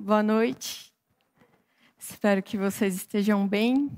[0.00, 0.94] boa noite.
[1.98, 3.90] Espero que vocês estejam bem.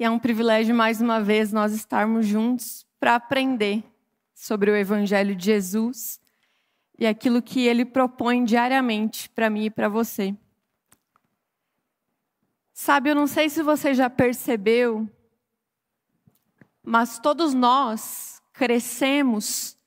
[0.00, 3.84] E é um privilégio mais uma vez nós estarmos juntos para aprender
[4.34, 6.20] sobre o Evangelho de Jesus
[6.98, 10.36] e aquilo que ele propõe diariamente para mim e para você.
[12.74, 15.08] Sabe, eu não sei se você já percebeu,
[16.82, 19.78] mas todos nós crescemos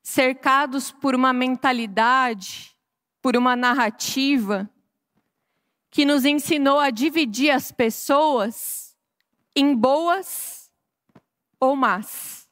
[0.00, 2.69] cercados por uma mentalidade,
[3.22, 4.68] por uma narrativa
[5.90, 8.96] que nos ensinou a dividir as pessoas
[9.54, 10.70] em boas
[11.58, 12.48] ou más.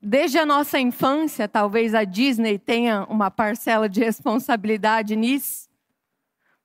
[0.00, 5.68] Desde a nossa infância, talvez a Disney tenha uma parcela de responsabilidade nisso,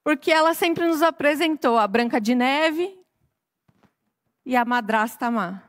[0.03, 2.99] porque ela sempre nos apresentou a Branca de Neve
[4.45, 5.63] e a madrasta má,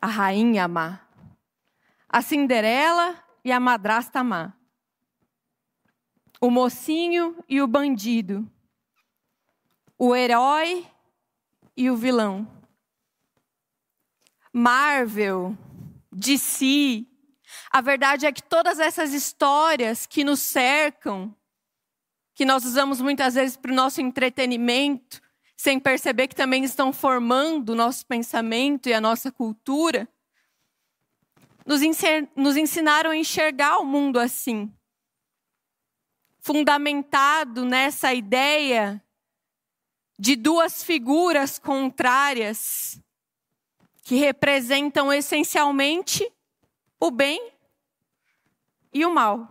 [0.00, 1.00] a rainha má,
[2.08, 4.52] a Cinderela e a madrasta má,
[6.46, 8.46] o mocinho e o bandido,
[9.96, 10.86] o herói
[11.74, 12.46] e o vilão.
[14.52, 15.56] Marvel,
[16.38, 17.08] si.
[17.70, 21.34] A verdade é que todas essas histórias que nos cercam,
[22.34, 25.22] que nós usamos muitas vezes para o nosso entretenimento,
[25.56, 30.06] sem perceber que também estão formando o nosso pensamento e a nossa cultura,
[31.64, 34.70] nos ensinaram a enxergar o mundo assim.
[36.46, 39.02] Fundamentado nessa ideia
[40.18, 43.00] de duas figuras contrárias
[44.02, 46.30] que representam essencialmente
[47.00, 47.50] o bem
[48.92, 49.48] e o mal.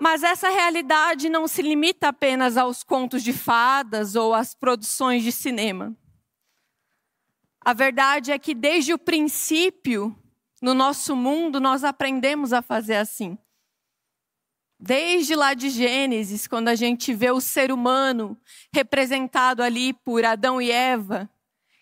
[0.00, 5.30] Mas essa realidade não se limita apenas aos contos de fadas ou às produções de
[5.30, 5.96] cinema.
[7.60, 10.12] A verdade é que desde o princípio,
[10.64, 13.36] no nosso mundo, nós aprendemos a fazer assim.
[14.80, 18.34] Desde lá de Gênesis, quando a gente vê o ser humano
[18.72, 21.28] representado ali por Adão e Eva,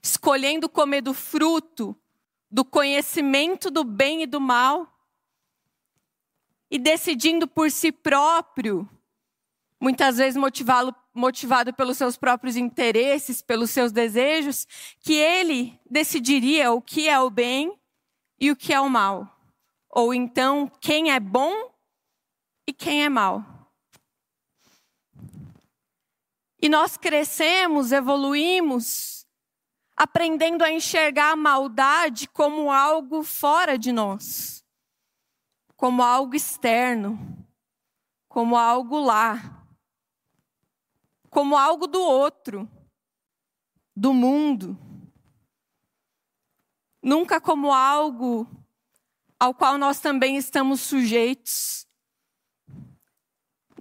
[0.03, 1.97] escolhendo comer do fruto
[2.50, 4.92] do conhecimento do bem e do mal,
[6.69, 8.88] e decidindo por si próprio,
[9.81, 14.66] muitas vezes motivado, motivado pelos seus próprios interesses, pelos seus desejos,
[14.98, 17.78] que ele decidiria o que é o bem
[18.42, 19.38] e o que é o mal.
[19.88, 21.72] Ou então, quem é bom
[22.66, 23.44] e quem é mal.
[26.60, 29.25] E nós crescemos, evoluímos,
[29.97, 34.64] aprendendo a enxergar a maldade como algo fora de nós,
[35.76, 37.16] como algo externo,
[38.28, 39.64] como algo lá,
[41.30, 42.69] como algo do outro,
[43.94, 44.76] do mundo.
[47.02, 48.48] Nunca como algo
[49.38, 51.86] ao qual nós também estamos sujeitos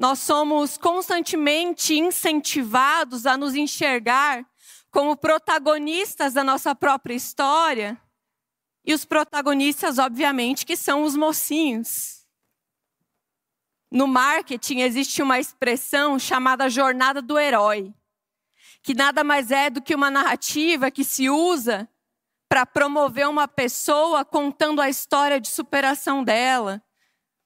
[0.01, 4.43] nós somos constantemente incentivados a nos enxergar
[4.89, 8.01] como protagonistas da nossa própria história.
[8.83, 12.25] E os protagonistas, obviamente, que são os mocinhos.
[13.91, 17.93] No marketing existe uma expressão chamada jornada do herói,
[18.81, 21.87] que nada mais é do que uma narrativa que se usa
[22.51, 26.84] para promover uma pessoa contando a história de superação dela,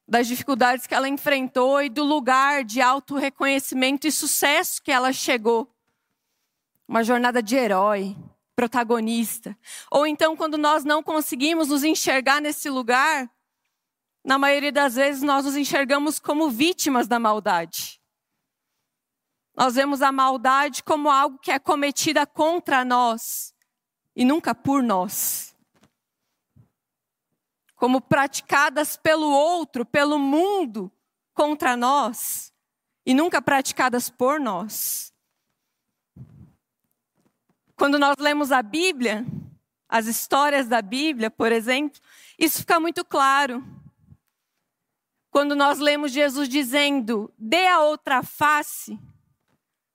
[0.07, 5.13] das dificuldades que ela enfrentou e do lugar de auto reconhecimento e sucesso que ela
[5.13, 5.71] chegou.
[6.87, 8.17] Uma jornada de herói,
[8.55, 9.55] protagonista.
[9.91, 13.29] Ou então, quando nós não conseguimos nos enxergar nesse lugar,
[14.25, 18.01] na maioria das vezes nós nos enxergamos como vítimas da maldade.
[19.55, 23.53] Nós vemos a maldade como algo que é cometida contra nós
[24.15, 25.55] e nunca por nós
[27.75, 30.91] como praticadas pelo outro, pelo mundo,
[31.33, 32.53] contra nós,
[33.05, 35.13] e nunca praticadas por nós.
[37.75, 39.25] Quando nós lemos a Bíblia,
[39.89, 42.01] as histórias da Bíblia, por exemplo,
[42.39, 43.63] isso fica muito claro.
[45.29, 48.97] Quando nós lemos Jesus dizendo, dê a outra face,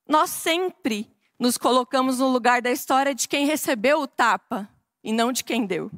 [0.07, 4.69] nós sempre nos colocamos no lugar da história de quem recebeu o tapa
[5.03, 5.91] e não de quem deu.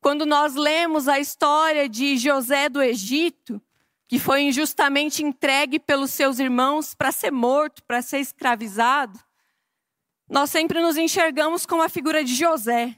[0.00, 3.62] Quando nós lemos a história de José do Egito,
[4.08, 9.20] que foi injustamente entregue pelos seus irmãos para ser morto, para ser escravizado,
[10.28, 12.96] nós sempre nos enxergamos como a figura de José.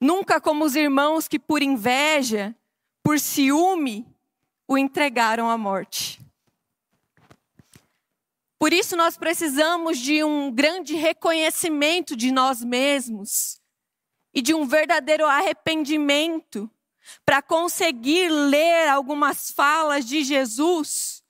[0.00, 2.56] Nunca como os irmãos que, por inveja,
[3.04, 4.04] por ciúme,
[4.66, 6.20] o entregaram à morte.
[8.58, 13.60] Por isso, nós precisamos de um grande reconhecimento de nós mesmos
[14.34, 16.70] e de um verdadeiro arrependimento
[17.24, 21.22] para conseguir ler algumas falas de Jesus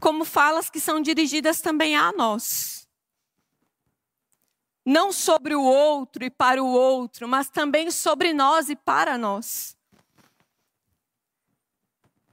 [0.00, 2.88] como falas que são dirigidas também a nós.
[4.84, 9.76] Não sobre o outro e para o outro, mas também sobre nós e para nós.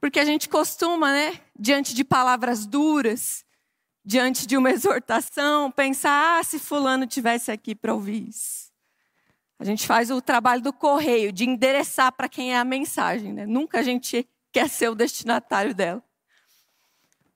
[0.01, 3.45] Porque a gente costuma, né, diante de palavras duras,
[4.09, 8.69] diante de uma exortação, pensar: ah, se Fulano tivesse aqui para ouvir isso.
[9.59, 13.45] A gente faz o trabalho do correio, de endereçar para quem é a mensagem, né?
[13.45, 16.03] Nunca a gente quer ser o destinatário dela.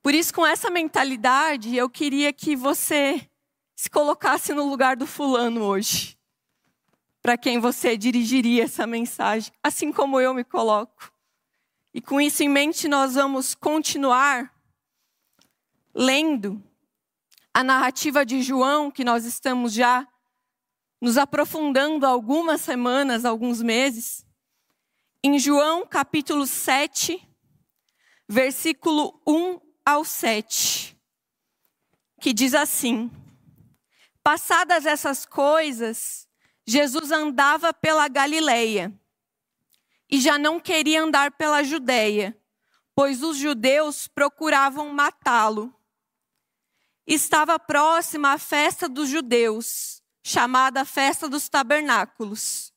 [0.01, 3.29] Por isso, com essa mentalidade, eu queria que você
[3.75, 6.17] se colocasse no lugar do fulano hoje.
[7.21, 11.13] Para quem você dirigiria essa mensagem, assim como eu me coloco.
[11.93, 14.52] E com isso em mente, nós vamos continuar
[15.93, 16.63] lendo
[17.53, 20.07] a narrativa de João, que nós estamos já
[20.99, 24.25] nos aprofundando algumas semanas, alguns meses.
[25.23, 27.21] Em João capítulo 7,
[28.27, 30.97] versículo 1 ao 7,
[32.19, 33.11] que diz assim:
[34.23, 36.27] Passadas essas coisas,
[36.65, 38.91] Jesus andava pela Galileia
[40.09, 42.37] e já não queria andar pela Judéia,
[42.95, 45.73] pois os judeus procuravam matá-lo.
[47.05, 52.71] Estava próxima a festa dos judeus, chamada Festa dos Tabernáculos.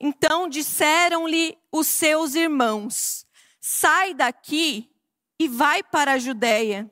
[0.00, 3.24] Então disseram-lhe os seus irmãos:
[3.60, 4.90] Sai daqui
[5.38, 6.90] e vai para a Judéia,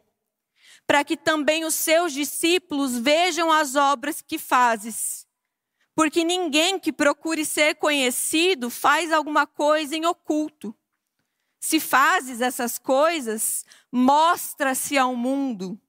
[0.86, 5.26] para que também os seus discípulos vejam as obras que fazes.
[5.94, 10.74] Porque ninguém que procure ser conhecido faz alguma coisa em oculto.
[11.60, 15.80] Se fazes essas coisas, mostra-se ao mundo.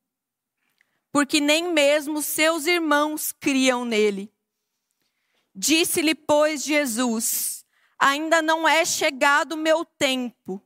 [1.15, 4.29] Porque nem mesmo seus irmãos criam nele.
[5.55, 7.65] Disse-lhe, pois, Jesus:
[7.97, 10.61] Ainda não é chegado o meu tempo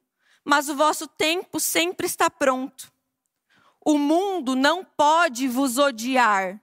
[0.50, 2.92] mas o vosso tempo sempre está pronto.
[3.86, 6.60] O mundo não pode vos odiar,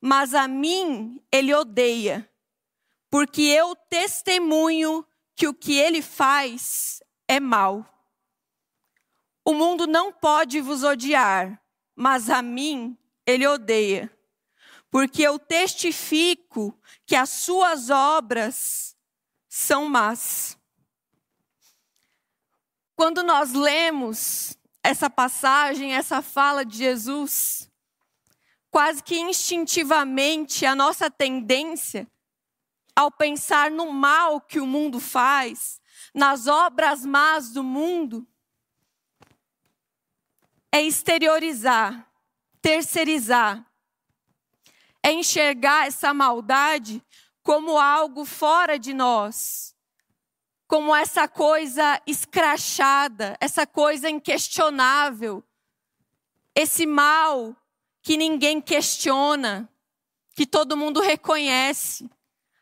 [0.00, 2.30] mas a mim ele odeia,
[3.10, 7.84] porque eu testemunho que o que ele faz é mal.
[9.44, 11.60] O mundo não pode vos odiar,
[11.96, 12.96] mas a mim
[13.26, 14.10] ele odeia,
[14.90, 18.96] porque eu testifico que as suas obras
[19.48, 20.56] são más.
[22.94, 27.70] Quando nós lemos essa passagem, essa fala de Jesus,
[28.70, 32.06] quase que instintivamente a nossa tendência
[32.94, 35.80] ao pensar no mal que o mundo faz,
[36.14, 38.26] nas obras más do mundo,
[40.72, 42.10] é exteriorizar,
[42.66, 43.64] terceirizar,
[45.00, 47.00] é enxergar essa maldade
[47.40, 49.72] como algo fora de nós,
[50.66, 55.44] como essa coisa escrachada, essa coisa inquestionável,
[56.56, 57.54] esse mal
[58.02, 59.72] que ninguém questiona,
[60.34, 62.10] que todo mundo reconhece,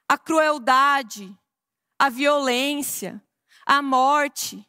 [0.06, 1.34] a crueldade,
[1.98, 3.24] a violência,
[3.64, 4.68] a morte.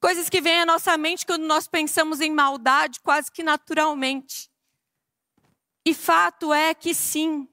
[0.00, 4.48] Coisas que vêm à nossa mente quando nós pensamos em maldade, quase que naturalmente.
[5.84, 7.48] E fato é que sim,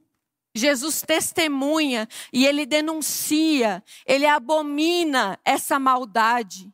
[0.54, 6.72] Jesus testemunha e ele denuncia, ele abomina essa maldade,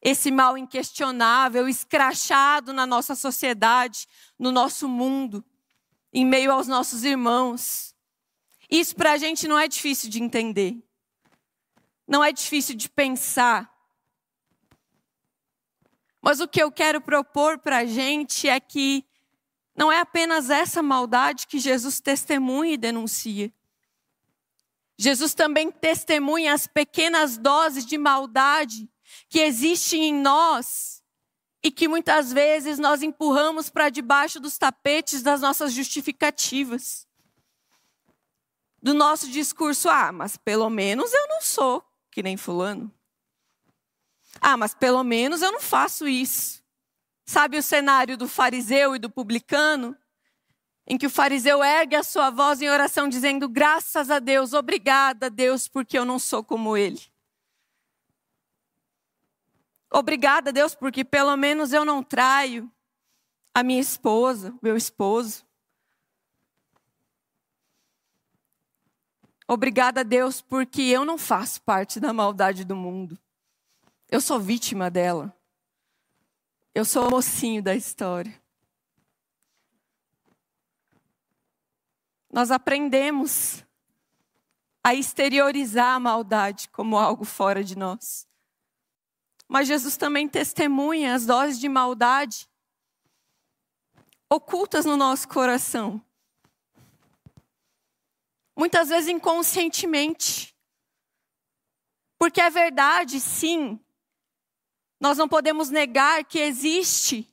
[0.00, 4.06] esse mal inquestionável, escrachado na nossa sociedade,
[4.38, 5.44] no nosso mundo,
[6.12, 7.94] em meio aos nossos irmãos.
[8.70, 10.76] Isso para a gente não é difícil de entender,
[12.06, 13.75] não é difícil de pensar.
[16.26, 19.04] Mas o que eu quero propor para a gente é que
[19.76, 23.54] não é apenas essa maldade que Jesus testemunha e denuncia.
[24.98, 28.90] Jesus também testemunha as pequenas doses de maldade
[29.28, 31.00] que existem em nós
[31.62, 37.06] e que muitas vezes nós empurramos para debaixo dos tapetes das nossas justificativas.
[38.82, 42.92] Do nosso discurso, ah, mas pelo menos eu não sou que nem Fulano.
[44.40, 46.62] Ah, mas pelo menos eu não faço isso.
[47.24, 49.96] Sabe o cenário do fariseu e do publicano?
[50.86, 55.28] Em que o fariseu ergue a sua voz em oração, dizendo: Graças a Deus, obrigada,
[55.28, 57.00] Deus, porque eu não sou como ele.
[59.90, 62.70] Obrigada, Deus, porque pelo menos eu não traio
[63.54, 65.44] a minha esposa, meu esposo.
[69.48, 73.18] Obrigada, Deus, porque eu não faço parte da maldade do mundo.
[74.08, 75.36] Eu sou vítima dela.
[76.74, 78.40] Eu sou o mocinho da história.
[82.30, 83.64] Nós aprendemos
[84.84, 88.28] a exteriorizar a maldade como algo fora de nós.
[89.48, 92.48] Mas Jesus também testemunha as doses de maldade
[94.28, 96.04] ocultas no nosso coração.
[98.56, 100.54] Muitas vezes inconscientemente.
[102.18, 103.78] Porque é verdade, sim,
[105.00, 107.28] nós não podemos negar que existe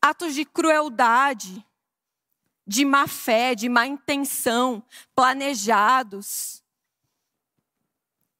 [0.00, 1.64] atos de crueldade,
[2.66, 4.82] de má fé, de má intenção,
[5.14, 6.62] planejados,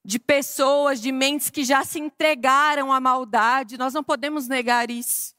[0.03, 3.77] de pessoas, de mentes que já se entregaram à maldade.
[3.77, 5.35] Nós não podemos negar isso.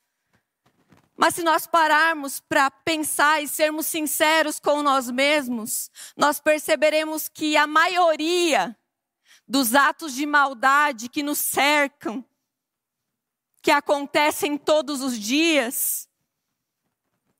[1.16, 7.56] Mas se nós pararmos para pensar e sermos sinceros com nós mesmos, nós perceberemos que
[7.56, 8.76] a maioria
[9.46, 12.24] dos atos de maldade que nos cercam,
[13.62, 16.08] que acontecem todos os dias,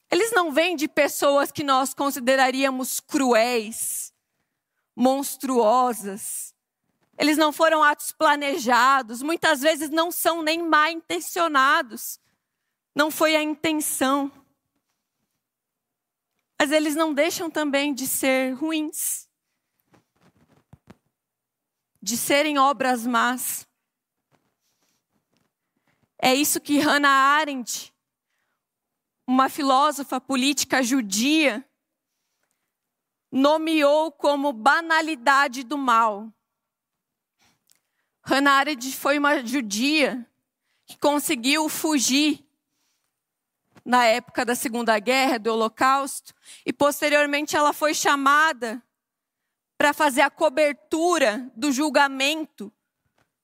[0.08, 4.14] eles não vêm de pessoas que nós consideraríamos cruéis,
[4.94, 6.54] monstruosas.
[7.18, 12.20] Eles não foram atos planejados, muitas vezes não são nem mal intencionados.
[12.94, 14.30] Não foi a intenção.
[16.58, 19.28] Mas eles não deixam também de ser ruins,
[22.00, 23.66] de serem obras más.
[26.24, 27.92] É isso que Hannah Arendt,
[29.26, 31.68] uma filósofa política judia,
[33.28, 36.32] nomeou como banalidade do mal.
[38.22, 40.24] Hannah Arendt foi uma judia
[40.86, 42.46] que conseguiu fugir
[43.84, 46.32] na época da Segunda Guerra, do Holocausto,
[46.64, 48.80] e posteriormente ela foi chamada
[49.76, 52.72] para fazer a cobertura do julgamento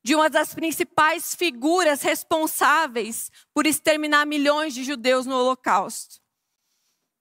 [0.09, 6.19] de uma das principais figuras responsáveis por exterminar milhões de judeus no Holocausto,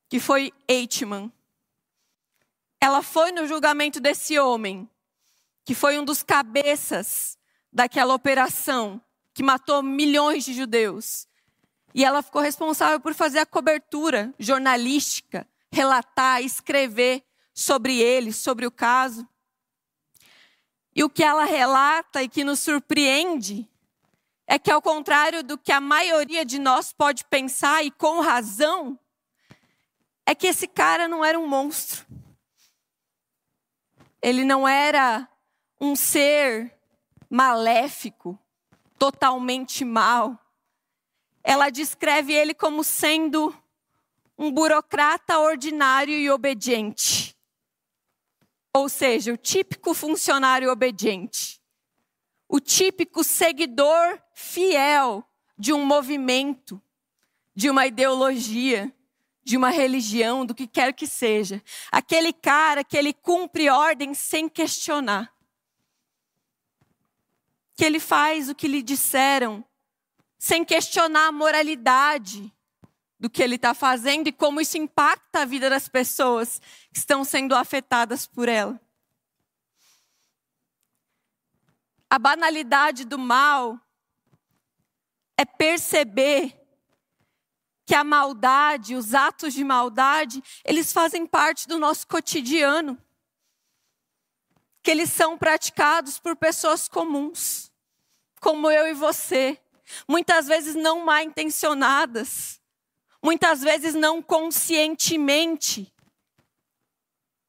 [0.08, 1.30] que foi Eichmann.
[2.80, 4.90] Ela foi no julgamento desse homem,
[5.66, 7.38] que foi um dos cabeças
[7.74, 9.02] daquela operação
[9.34, 11.28] que matou milhões de judeus.
[11.94, 17.22] E ela ficou responsável por fazer a cobertura jornalística, relatar, escrever
[17.54, 19.28] sobre ele, sobre o caso.
[20.98, 23.70] E o que ela relata e que nos surpreende
[24.48, 29.00] é que, ao contrário do que a maioria de nós pode pensar, e com razão,
[30.26, 32.06] é que esse cara não era um monstro.
[34.22, 35.30] Ele não era
[35.80, 36.76] um ser
[37.30, 38.38] maléfico,
[38.98, 40.38] totalmente mau
[41.48, 43.56] ela descreve ele como sendo
[44.38, 47.37] um burocrata ordinário e obediente.
[48.78, 51.60] Ou seja, o típico funcionário obediente.
[52.48, 56.80] O típico seguidor fiel de um movimento,
[57.56, 58.94] de uma ideologia,
[59.44, 61.60] de uma religião, do que quer que seja.
[61.92, 65.34] Aquele cara que ele cumpre ordens sem questionar.
[67.76, 69.66] Que ele faz o que lhe disseram
[70.38, 72.54] sem questionar a moralidade
[73.20, 77.24] do que ele está fazendo e como isso impacta a vida das pessoas que estão
[77.24, 78.80] sendo afetadas por ela.
[82.10, 83.80] A banalidade do mal
[85.36, 86.58] é perceber
[87.86, 93.02] que a maldade, os atos de maldade, eles fazem parte do nosso cotidiano.
[94.84, 97.72] Que eles são praticados por pessoas comuns,
[98.40, 99.60] como eu e você
[100.08, 102.60] muitas vezes não mal intencionadas,
[103.28, 105.94] muitas vezes não conscientemente,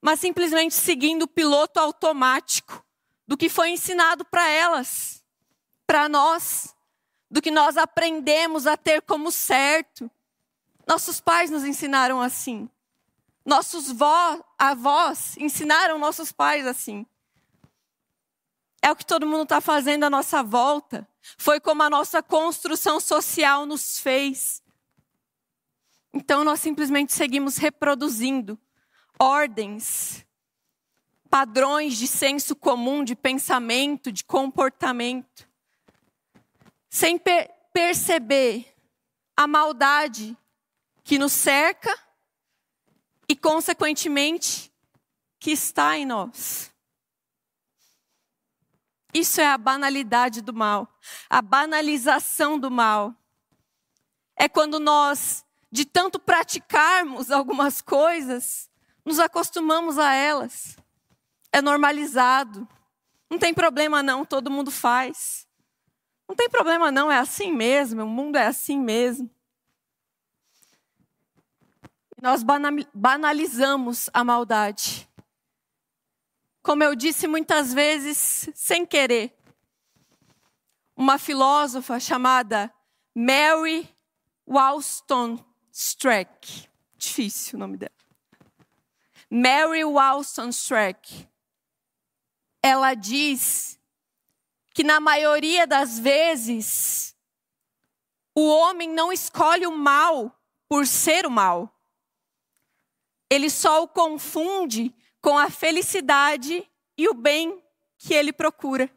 [0.03, 2.85] mas simplesmente seguindo o piloto automático
[3.29, 5.23] do que foi ensinado para elas,
[5.87, 6.75] para nós,
[7.31, 10.11] do que nós aprendemos a ter como certo.
[10.85, 12.69] Nossos pais nos ensinaram assim.
[13.47, 17.07] Nossos vó, avós ensinaram nossos pais assim.
[18.83, 21.09] É o que todo mundo está fazendo à nossa volta.
[21.37, 24.61] Foi como a nossa construção social nos fez.
[26.19, 28.59] Então nós simplesmente seguimos reproduzindo
[29.21, 30.27] ordens,
[31.31, 35.49] padrões de senso comum, de pensamento, de comportamento,
[36.91, 38.67] sem per perceber
[39.37, 40.37] a maldade
[41.05, 41.97] que nos cerca
[43.29, 44.73] e, consequentemente,
[45.39, 46.75] que está em nós.
[49.15, 50.99] Isso é a banalidade do mal,
[51.31, 53.15] a banalização do mal.
[54.35, 58.71] É quando nós, de tanto praticarmos algumas coisas,
[59.05, 60.77] nos acostumamos a elas.
[61.53, 62.67] É normalizado.
[63.31, 65.47] Não tem problema não, todo mundo faz.
[66.29, 69.31] Não tem problema não, é assim mesmo, o mundo é assim mesmo.
[72.21, 72.43] Nós
[72.95, 75.09] banalizamos a maldade
[76.69, 79.35] como eu disse muitas vezes, sem querer.
[80.95, 82.71] Uma filósofa chamada
[83.15, 83.89] Mary
[84.47, 85.48] Wollstonecraft.
[86.97, 87.93] Difícil o nome dela.
[89.31, 91.27] Mary Wollstonecraft.
[92.63, 93.79] Ela diz
[94.75, 97.17] que na maioria das vezes
[98.35, 100.33] o homem não escolhe o mal
[100.69, 101.75] por ser o mal.
[103.31, 107.63] Ele só o confunde com a felicidade e o bem
[107.99, 108.91] que ele procura.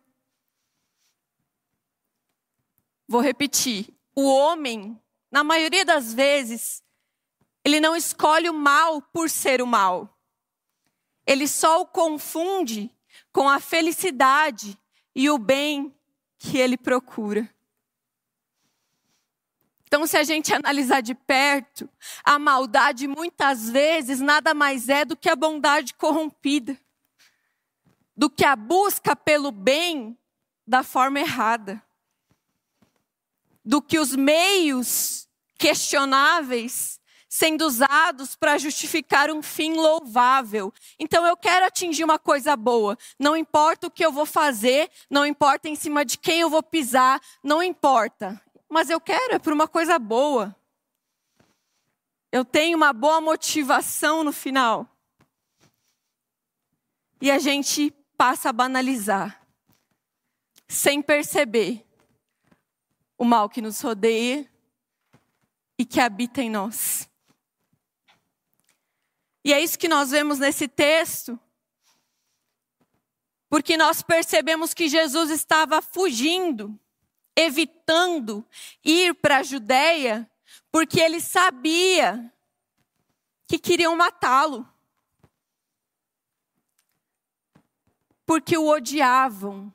[3.08, 3.94] Vou repetir.
[4.16, 5.02] O homem,
[5.32, 6.84] na maioria das vezes,
[7.64, 10.18] ele não escolhe o mal por ser o mal.
[11.26, 12.92] Ele só o confunde
[13.32, 14.78] com a felicidade
[15.16, 15.96] e o bem
[16.38, 17.50] que ele procura.
[19.86, 21.90] Então, se a gente analisar de perto,
[22.24, 26.78] a maldade muitas vezes nada mais é do que a bondade corrompida,
[28.16, 30.18] do que a busca pelo bem
[30.66, 31.84] da forma errada,
[33.64, 35.28] do que os meios
[35.58, 37.00] questionáveis
[37.30, 40.74] sendo usados para justificar um fim louvável.
[41.00, 42.98] Então eu quero atingir uma coisa boa.
[43.18, 46.62] Não importa o que eu vou fazer, não importa em cima de quem eu vou
[46.62, 48.42] pisar, não importa
[48.72, 50.56] mas eu quero é por uma coisa boa.
[52.32, 54.88] Eu tenho uma boa motivação no final.
[57.22, 59.46] E a gente passa a banalizar,
[60.70, 61.86] sem perceber
[63.22, 64.52] o mal que nos rodeia
[65.78, 67.08] e que habita em nós.
[69.46, 71.40] E é isso que nós vemos nesse texto,
[73.48, 76.76] porque nós percebemos que Jesus estava fugindo
[77.36, 78.44] evitando
[78.84, 80.28] ir para a Judéia,
[80.72, 82.34] porque ele sabia
[83.48, 84.68] que queriam matá-lo.
[88.26, 89.72] Porque o odiavam.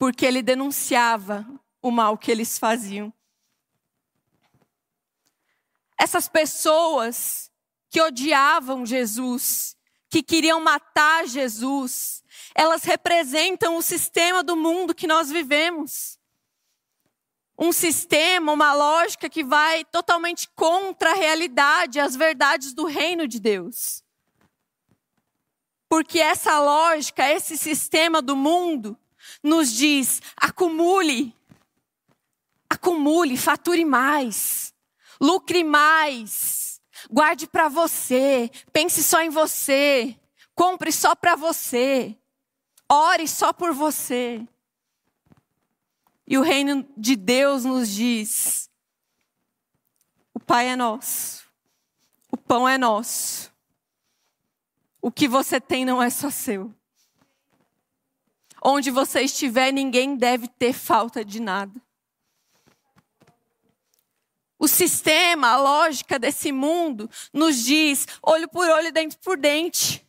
[0.00, 1.46] Porque ele denunciava
[1.82, 3.12] o mal que eles faziam.
[6.00, 7.52] Essas pessoas
[7.90, 9.76] que odiavam Jesus,
[10.08, 16.18] que queriam matar Jesus, elas representam o sistema do mundo que nós vivemos.
[17.58, 23.38] Um sistema, uma lógica que vai totalmente contra a realidade, as verdades do reino de
[23.38, 24.02] Deus.
[25.90, 28.96] Porque essa lógica, esse sistema do mundo,
[29.42, 31.34] nos diz: acumule,
[32.68, 34.74] acumule, fature mais,
[35.20, 40.16] lucre mais, guarde para você, pense só em você,
[40.54, 42.16] compre só para você.
[42.92, 44.44] Ore só por você.
[46.26, 48.68] E o reino de Deus nos diz:
[50.34, 51.44] o Pai é nosso,
[52.32, 53.52] o pão é nosso,
[55.00, 56.74] o que você tem não é só seu.
[58.62, 61.80] Onde você estiver, ninguém deve ter falta de nada.
[64.58, 70.06] O sistema, a lógica desse mundo nos diz olho por olho, dente por dente.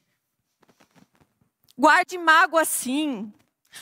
[1.78, 3.32] Guarde mágoa sim.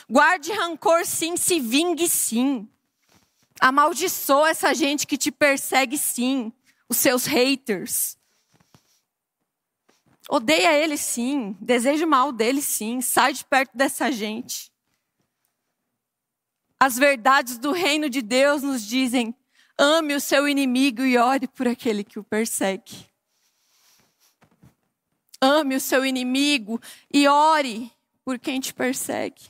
[0.08, 2.68] Guarde rancor sim, se vingue sim.
[3.60, 6.52] Amaldiçoa essa gente que te persegue sim,
[6.88, 8.16] os seus haters.
[10.32, 14.70] Odeia ele sim, deseja o mal dele sim, sai de perto dessa gente.
[16.78, 19.34] As verdades do reino de Deus nos dizem:
[19.76, 23.10] ame o seu inimigo e ore por aquele que o persegue.
[25.40, 26.80] Ame o seu inimigo
[27.12, 27.90] e ore
[28.24, 29.48] por quem te persegue.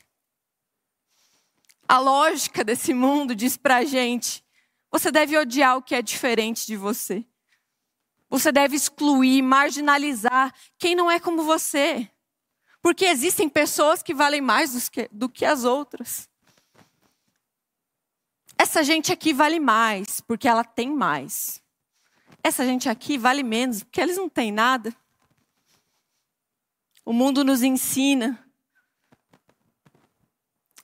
[1.86, 4.42] A lógica desse mundo diz pra gente:
[4.90, 7.26] você deve odiar o que é diferente de você.
[8.30, 12.08] Você deve excluir, marginalizar quem não é como você.
[12.80, 16.28] Porque existem pessoas que valem mais do que, as outras.
[18.56, 21.60] Essa gente aqui vale mais, porque ela tem mais.
[22.42, 24.94] Essa gente aqui vale menos, porque eles não têm nada.
[27.04, 28.38] O mundo nos ensina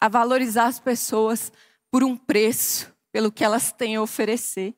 [0.01, 1.53] a valorizar as pessoas
[1.91, 4.75] por um preço, pelo que elas têm a oferecer,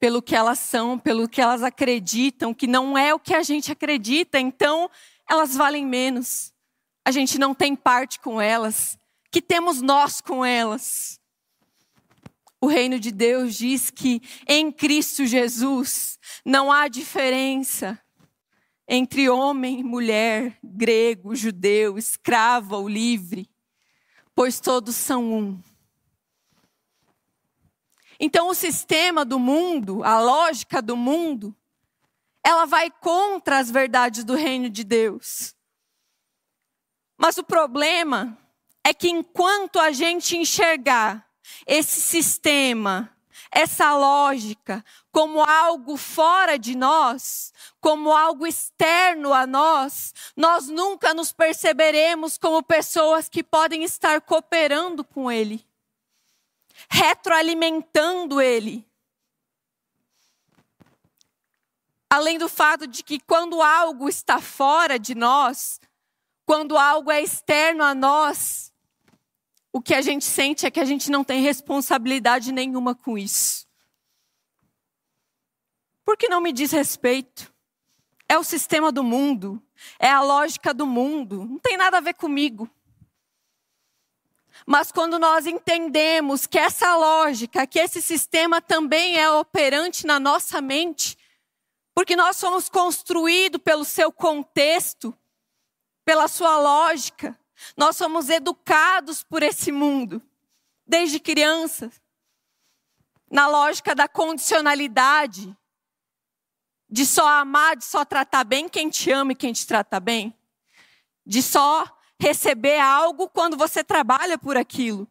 [0.00, 3.70] pelo que elas são, pelo que elas acreditam, que não é o que a gente
[3.70, 4.90] acredita, então
[5.28, 6.52] elas valem menos.
[7.04, 8.98] A gente não tem parte com elas,
[9.30, 11.20] que temos nós com elas.
[12.58, 18.00] O reino de Deus diz que em Cristo Jesus não há diferença
[18.88, 23.48] entre homem e mulher, grego, judeu, escravo ou livre,
[24.34, 25.69] pois todos são um.
[28.22, 31.56] Então, o sistema do mundo, a lógica do mundo,
[32.44, 35.56] ela vai contra as verdades do reino de Deus.
[37.16, 38.36] Mas o problema
[38.84, 41.26] é que enquanto a gente enxergar
[41.66, 43.10] esse sistema,
[43.50, 51.32] essa lógica, como algo fora de nós, como algo externo a nós, nós nunca nos
[51.32, 55.64] perceberemos como pessoas que podem estar cooperando com Ele,
[56.88, 58.86] retroalimentando Ele.
[62.08, 65.80] Além do fato de que quando algo está fora de nós,
[66.44, 68.72] quando algo é externo a nós,
[69.72, 73.68] o que a gente sente é que a gente não tem responsabilidade nenhuma com isso.
[76.04, 77.52] Porque não me diz respeito.
[78.28, 79.62] É o sistema do mundo,
[79.98, 82.68] é a lógica do mundo, não tem nada a ver comigo.
[84.66, 90.60] Mas quando nós entendemos que essa lógica, que esse sistema também é operante na nossa
[90.60, 91.16] mente,
[91.94, 95.16] porque nós somos construídos pelo seu contexto,
[96.04, 97.38] pela sua lógica.
[97.76, 100.22] Nós somos educados por esse mundo,
[100.86, 102.00] desde crianças,
[103.30, 105.56] na lógica da condicionalidade,
[106.88, 110.36] de só amar, de só tratar bem quem te ama e quem te trata bem,
[111.24, 111.84] de só
[112.20, 115.08] receber algo quando você trabalha por aquilo.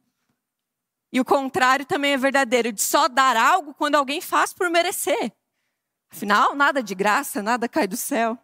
[1.11, 5.33] E o contrário também é verdadeiro, de só dar algo quando alguém faz por merecer.
[6.11, 8.37] Afinal, nada de graça, nada cai do céu.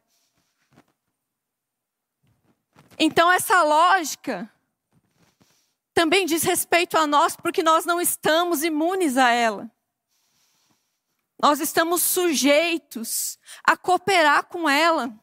[2.97, 4.49] Então, essa lógica
[5.93, 9.69] também diz respeito a nós, porque nós não estamos imunes a ela.
[11.41, 15.13] Nós estamos sujeitos a cooperar com ela,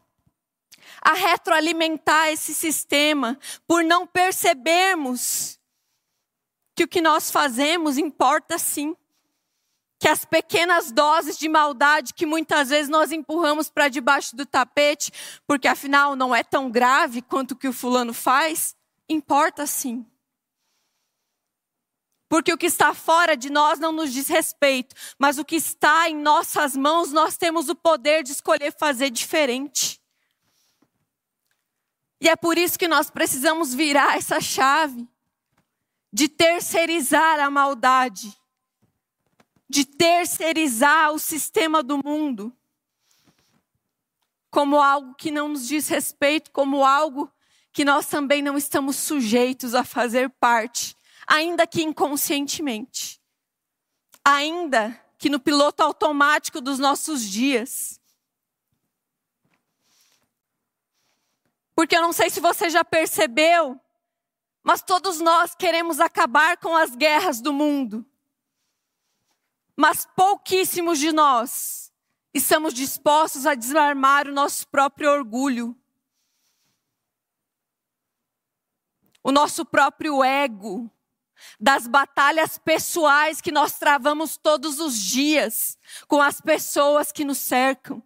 [1.00, 5.58] a retroalimentar esse sistema, por não percebermos
[6.74, 8.96] que o que nós fazemos importa sim
[10.02, 15.12] que as pequenas doses de maldade que muitas vezes nós empurramos para debaixo do tapete,
[15.46, 18.74] porque afinal não é tão grave quanto o que o fulano faz,
[19.08, 20.04] importa sim.
[22.28, 26.10] Porque o que está fora de nós não nos diz respeito, mas o que está
[26.10, 30.01] em nossas mãos, nós temos o poder de escolher fazer diferente.
[32.22, 35.06] E é por isso que nós precisamos virar essa chave
[36.10, 38.32] de terceirizar a maldade
[39.72, 42.54] de terceirizar o sistema do mundo
[44.50, 47.32] como algo que não nos diz respeito, como algo
[47.72, 50.94] que nós também não estamos sujeitos a fazer parte,
[51.26, 53.18] ainda que inconscientemente.
[54.22, 57.98] Ainda que no piloto automático dos nossos dias.
[61.74, 63.80] Porque eu não sei se você já percebeu,
[64.62, 68.06] mas todos nós queremos acabar com as guerras do mundo.
[69.76, 71.92] Mas pouquíssimos de nós
[72.34, 75.76] estamos dispostos a desarmar o nosso próprio orgulho,
[79.24, 80.90] o nosso próprio ego,
[81.58, 88.02] das batalhas pessoais que nós travamos todos os dias com as pessoas que nos cercam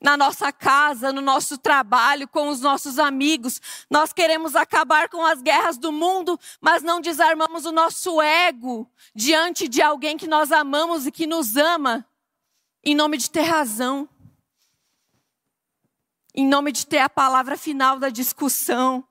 [0.00, 3.60] na nossa casa, no nosso trabalho, com os nossos amigos.
[3.90, 9.68] Nós queremos acabar com as guerras do mundo, mas não desarmamos o nosso ego diante
[9.68, 12.06] de alguém que nós amamos e que nos ama,
[12.84, 14.08] em nome de ter razão,
[16.34, 19.02] em nome de ter a palavra final da discussão,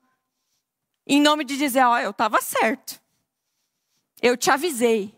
[1.08, 3.02] em nome de dizer: Ó, oh, eu estava certo,
[4.21, 5.15] eu te avisei.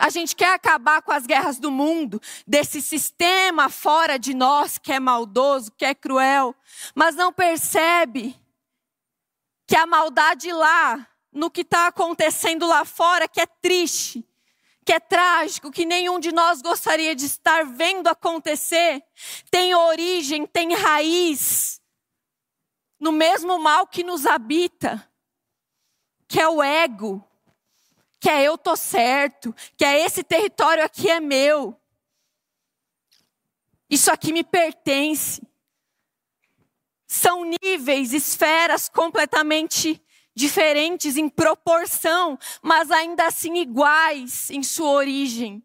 [0.00, 4.90] A gente quer acabar com as guerras do mundo, desse sistema fora de nós que
[4.90, 6.56] é maldoso, que é cruel,
[6.94, 8.34] mas não percebe
[9.66, 14.26] que a maldade lá, no que está acontecendo lá fora, que é triste,
[14.86, 19.04] que é trágico, que nenhum de nós gostaria de estar vendo acontecer,
[19.50, 21.78] tem origem, tem raiz
[22.98, 25.06] no mesmo mal que nos habita,
[26.26, 27.22] que é o ego
[28.20, 31.74] que é eu tô certo, que é esse território aqui é meu.
[33.88, 35.42] Isso aqui me pertence.
[37.06, 40.00] São níveis, esferas completamente
[40.34, 45.64] diferentes em proporção, mas ainda assim iguais em sua origem.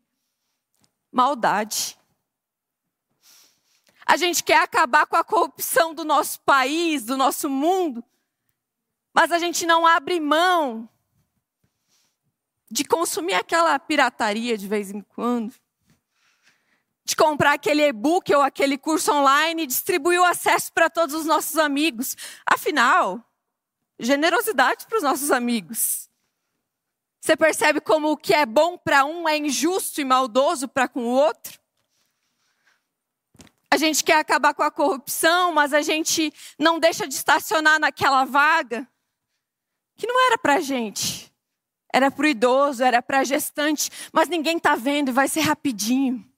[1.11, 1.99] Maldade.
[4.05, 8.03] A gente quer acabar com a corrupção do nosso país, do nosso mundo,
[9.13, 10.89] mas a gente não abre mão
[12.75, 15.55] de consumir aquela pirataria de vez em quando,
[17.05, 21.25] de comprar aquele e-book ou aquele curso online e distribuir o acesso para todos os
[21.25, 22.17] nossos amigos.
[22.45, 23.23] Afinal,
[23.97, 26.09] generosidade para os nossos amigos.
[27.21, 30.99] Você percebe como o que é bom para um é injusto e maldoso para com
[30.99, 31.57] o outro?
[33.71, 38.25] A gente quer acabar com a corrupção, mas a gente não deixa de estacionar naquela
[38.25, 38.85] vaga
[39.95, 41.24] que não era para gente.
[41.95, 46.29] Era para o idoso, era para gestante, mas ninguém está vendo e vai ser rapidinho.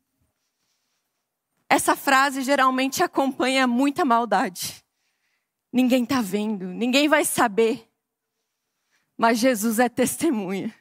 [1.67, 4.85] Essa frase geralmente acompanha muita maldade.
[5.73, 7.91] Ninguém está vendo, ninguém vai saber.
[9.17, 10.71] Mas Jesus é testemunha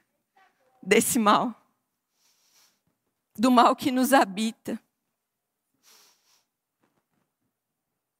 [0.83, 1.55] desse mal,
[3.35, 4.79] do mal que nos habita,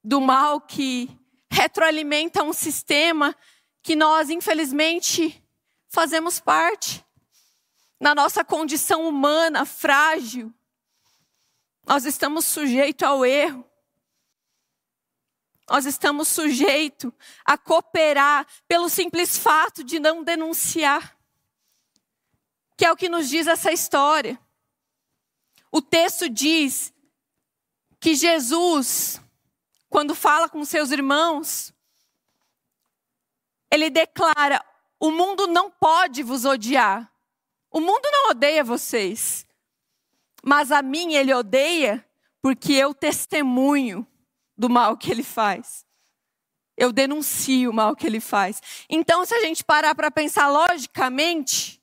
[0.03, 1.07] do mal que
[1.51, 3.35] retroalimenta um sistema
[3.83, 5.39] que nós, infelizmente,
[5.97, 7.03] fazemos parte.
[7.99, 10.53] Na nossa condição humana frágil,
[11.87, 13.67] nós estamos sujeitos ao erro.
[15.67, 17.11] Nós estamos sujeitos
[17.43, 21.17] a cooperar pelo simples fato de não denunciar.
[22.77, 24.39] Que é o que nos diz essa história.
[25.71, 26.93] O texto diz
[27.99, 29.19] que Jesus,
[29.89, 31.73] quando fala com seus irmãos,
[33.71, 34.63] ele declara:
[34.99, 37.11] o mundo não pode vos odiar.
[37.71, 39.45] O mundo não odeia vocês.
[40.43, 42.05] Mas a mim ele odeia
[42.41, 44.07] porque eu testemunho
[44.57, 45.85] do mal que ele faz.
[46.75, 48.61] Eu denuncio o mal que ele faz.
[48.89, 51.81] Então, se a gente parar para pensar logicamente,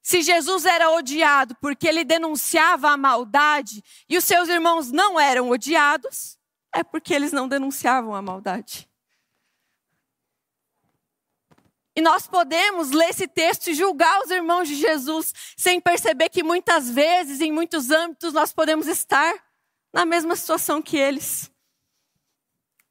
[0.00, 5.50] se Jesus era odiado porque ele denunciava a maldade e os seus irmãos não eram
[5.50, 6.38] odiados,
[6.74, 8.88] é porque eles não denunciavam a maldade.
[11.94, 16.42] E nós podemos ler esse texto e julgar os irmãos de Jesus sem perceber que
[16.42, 19.34] muitas vezes, em muitos âmbitos, nós podemos estar
[19.92, 21.50] na mesma situação que eles.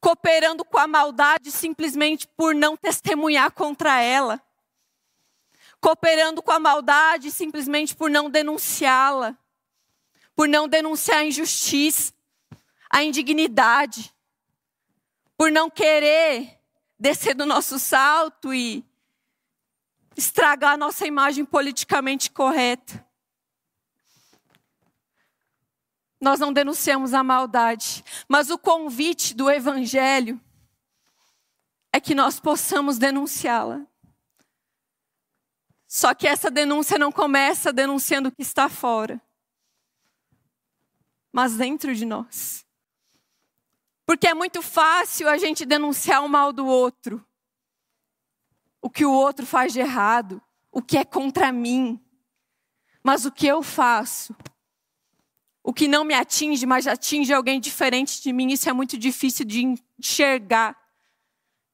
[0.00, 4.40] Cooperando com a maldade simplesmente por não testemunhar contra ela.
[5.80, 9.36] Cooperando com a maldade simplesmente por não denunciá-la.
[10.34, 12.12] Por não denunciar a injustiça,
[12.88, 14.14] a indignidade.
[15.36, 16.56] Por não querer
[16.98, 18.84] descer do nosso salto e
[20.16, 23.06] estragar a nossa imagem politicamente correta.
[26.20, 30.40] Nós não denunciamos a maldade, mas o convite do Evangelho
[31.92, 33.84] é que nós possamos denunciá-la.
[35.88, 39.20] Só que essa denúncia não começa denunciando o que está fora,
[41.32, 42.64] mas dentro de nós.
[44.06, 47.24] Porque é muito fácil a gente denunciar o mal do outro
[48.82, 50.42] o que o outro faz de errado,
[50.72, 51.98] o que é contra mim.
[53.02, 54.34] Mas o que eu faço,
[55.62, 59.46] o que não me atinge, mas atinge alguém diferente de mim, isso é muito difícil
[59.46, 59.62] de
[59.98, 60.76] enxergar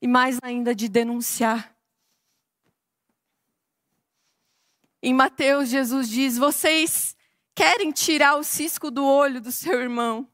[0.01, 1.75] e mais ainda de denunciar.
[5.03, 7.17] Em Mateus, Jesus diz: Vocês
[7.55, 10.29] querem tirar o cisco do olho do seu irmão.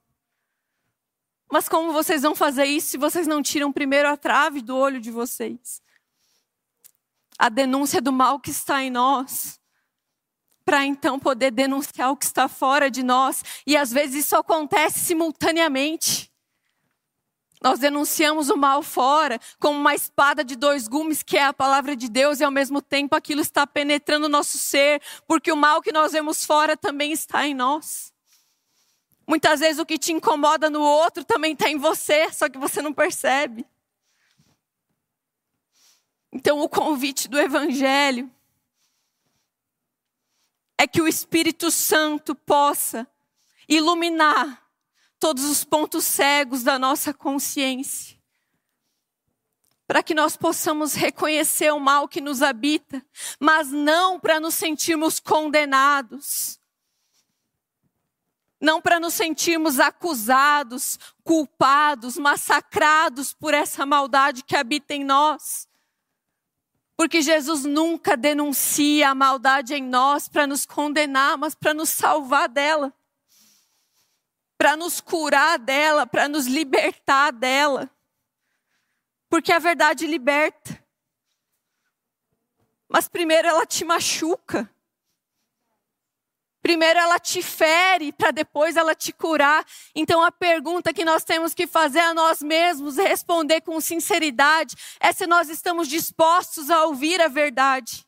[1.50, 5.00] Mas como vocês vão fazer isso se vocês não tiram primeiro a trave do olho
[5.00, 5.83] de vocês?
[7.38, 9.60] A denúncia do mal que está em nós,
[10.64, 13.42] para então poder denunciar o que está fora de nós.
[13.66, 16.32] E às vezes isso acontece simultaneamente.
[17.62, 21.96] Nós denunciamos o mal fora, como uma espada de dois gumes, que é a palavra
[21.96, 25.80] de Deus, e ao mesmo tempo aquilo está penetrando o nosso ser, porque o mal
[25.80, 28.12] que nós vemos fora também está em nós.
[29.26, 32.82] Muitas vezes o que te incomoda no outro também está em você, só que você
[32.82, 33.66] não percebe.
[36.34, 38.28] Então, o convite do Evangelho
[40.76, 43.06] é que o Espírito Santo possa
[43.68, 44.68] iluminar
[45.20, 48.18] todos os pontos cegos da nossa consciência,
[49.86, 53.00] para que nós possamos reconhecer o mal que nos habita,
[53.38, 56.58] mas não para nos sentirmos condenados,
[58.60, 65.68] não para nos sentirmos acusados, culpados, massacrados por essa maldade que habita em nós
[66.96, 72.48] porque Jesus nunca denuncia a maldade em nós para nos condenar, mas para nos salvar
[72.48, 72.92] dela.
[74.56, 77.90] Para nos curar dela, para nos libertar dela.
[79.28, 80.80] Porque a verdade liberta.
[82.88, 84.70] Mas primeiro ela te machuca.
[86.64, 89.66] Primeiro ela te fere para depois ela te curar.
[89.94, 95.12] Então a pergunta que nós temos que fazer a nós mesmos, responder com sinceridade, é
[95.12, 98.06] se nós estamos dispostos a ouvir a verdade.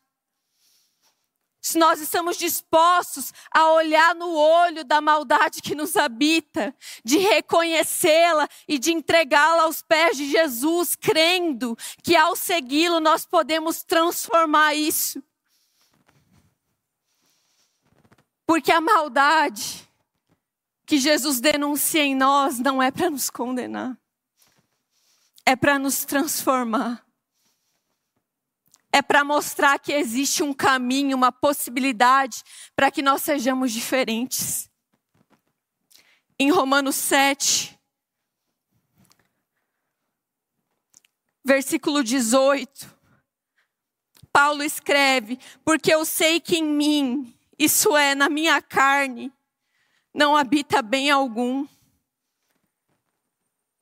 [1.61, 6.73] Se nós estamos dispostos a olhar no olho da maldade que nos habita,
[7.05, 13.83] de reconhecê-la e de entregá-la aos pés de Jesus, crendo que ao segui-lo nós podemos
[13.83, 15.21] transformar isso.
[18.47, 19.85] Porque a maldade
[20.85, 23.99] que Jesus denuncia em nós não é para nos condenar,
[25.45, 27.05] é para nos transformar.
[28.89, 32.41] É para mostrar que existe um caminho, uma possibilidade
[32.73, 34.71] para que nós sejamos diferentes.
[36.39, 37.77] Em Romanos 7,
[41.43, 42.97] versículo 18,
[44.31, 49.31] Paulo escreve: Porque eu sei que em mim, isso é, na minha carne,
[50.13, 51.67] não habita bem algum.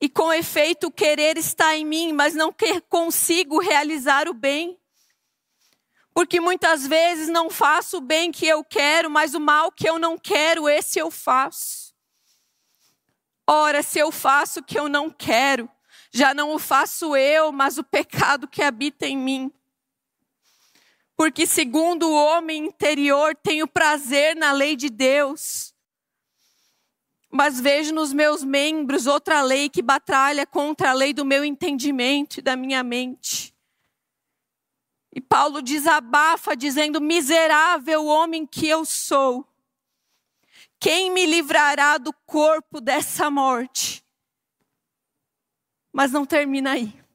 [0.00, 2.54] E com efeito, o querer está em mim, mas não
[2.88, 4.78] consigo realizar o bem.
[6.14, 9.98] Porque muitas vezes não faço o bem que eu quero, mas o mal que eu
[9.98, 11.94] não quero, esse eu faço.
[13.46, 15.70] Ora, se eu faço o que eu não quero,
[16.10, 19.52] já não o faço eu, mas o pecado que habita em mim.
[21.16, 25.74] Porque, segundo o homem interior, tenho prazer na lei de Deus.
[27.30, 32.38] Mas vejo nos meus membros outra lei que batalha contra a lei do meu entendimento
[32.38, 33.54] e da minha mente.
[35.14, 39.46] E Paulo desabafa, dizendo: Miserável homem que eu sou,
[40.78, 44.04] quem me livrará do corpo dessa morte?
[45.90, 47.05] Mas não termina aí.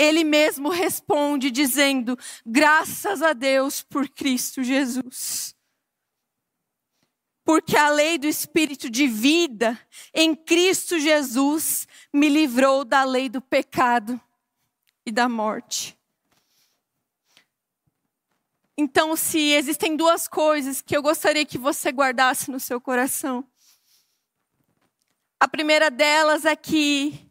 [0.00, 5.54] Ele mesmo responde dizendo: Graças a Deus por Cristo Jesus.
[7.44, 9.78] Porque a lei do Espírito de vida
[10.14, 14.18] em Cristo Jesus me livrou da lei do pecado
[15.04, 15.98] e da morte.
[18.78, 23.46] Então, se existem duas coisas que eu gostaria que você guardasse no seu coração,
[25.38, 27.29] a primeira delas é que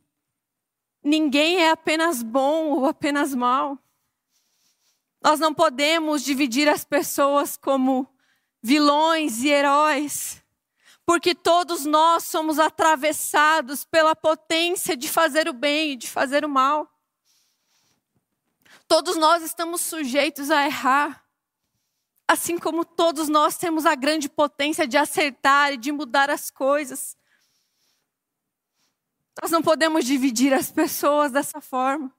[1.04, 3.78] ninguém é apenas bom ou apenas mal.
[5.22, 8.08] Nós não podemos dividir as pessoas como
[8.62, 10.44] vilões e heróis,
[11.06, 16.50] porque todos nós somos atravessados pela potência de fazer o bem e de fazer o
[16.50, 16.90] mal.
[18.88, 21.24] Todos nós estamos sujeitos a errar,
[22.28, 27.19] assim como todos nós temos a grande potência de acertar e de mudar as coisas.
[29.42, 32.14] Nós não podemos dividir as pessoas dessa forma.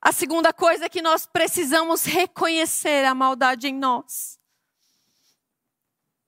[0.00, 4.40] A segunda coisa é que nós precisamos reconhecer a maldade em nós.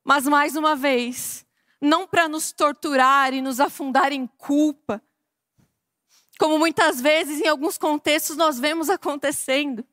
[0.04, 1.46] Mas mais uma vez,
[1.80, 5.02] não para nos torturar e nos afundar em culpa,
[6.38, 9.86] como muitas vezes em alguns contextos nós vemos acontecendo,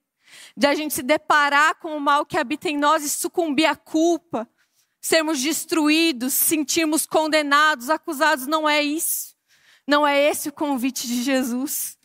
[0.58, 3.76] de a gente se deparar com o mal que habita em nós e sucumbir à
[3.76, 4.50] culpa,
[5.02, 8.48] sermos destruídos, sentirmos condenados, acusados.
[8.48, 9.36] Não é isso.
[9.88, 11.98] Não é esse o convite de Jesus.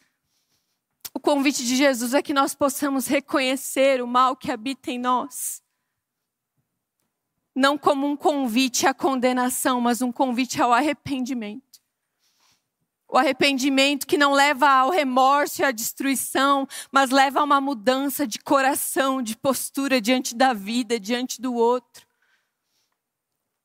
[1.13, 5.63] O convite de Jesus é que nós possamos reconhecer o mal que habita em nós.
[7.55, 11.63] Não como um convite à condenação, mas um convite ao arrependimento.
[13.07, 18.27] O arrependimento que não leva ao remorso e à destruição, mas leva a uma mudança
[18.27, 22.05] de coração, de postura diante da vida, diante do outro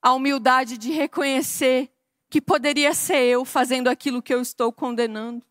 [0.02, 1.92] a humildade de reconhecer
[2.30, 5.44] que poderia ser eu fazendo aquilo que eu estou condenando.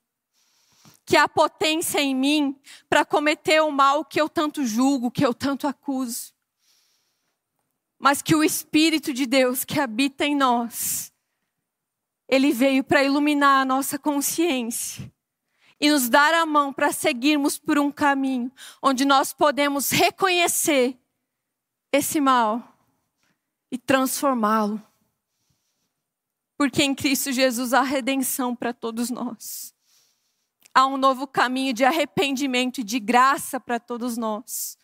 [1.04, 2.58] Que há potência em mim
[2.88, 6.32] para cometer o mal que eu tanto julgo, que eu tanto acuso.
[7.98, 11.12] Mas que o Espírito de Deus que habita em nós,
[12.28, 15.10] ele veio para iluminar a nossa consciência
[15.80, 20.96] e nos dar a mão para seguirmos por um caminho onde nós podemos reconhecer
[21.92, 22.77] esse mal
[23.70, 24.82] e transformá-lo.
[26.56, 29.74] Porque em Cristo Jesus há redenção para todos nós.
[30.74, 34.76] Há um novo caminho de arrependimento e de graça para todos nós.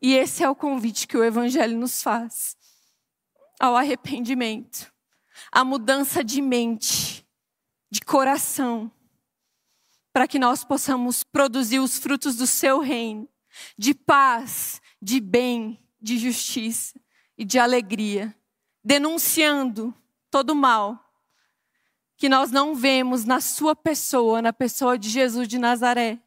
[0.00, 2.56] E esse é o convite que o Evangelho nos faz
[3.60, 4.92] ao arrependimento,
[5.52, 7.24] à mudança de mente,
[7.88, 8.90] de coração,
[10.12, 13.28] para que nós possamos produzir os frutos do seu reino,
[13.78, 17.01] de paz, de bem, de justiça
[17.36, 18.34] e de alegria,
[18.84, 19.94] denunciando
[20.30, 20.98] todo o mal
[22.16, 26.20] que nós não vemos na sua pessoa, na pessoa de Jesus de Nazaré,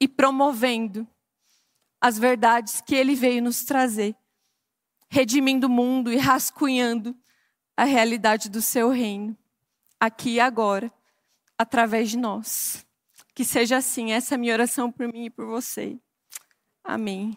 [0.00, 1.04] e promovendo
[2.00, 4.14] as verdades que ele veio nos trazer,
[5.08, 7.16] redimindo o mundo e rascunhando
[7.76, 9.36] a realidade do seu reino,
[9.98, 10.92] aqui e agora,
[11.58, 12.86] através de nós.
[13.34, 15.98] Que seja assim, essa é a minha oração por mim e por você.
[16.84, 17.36] Amém.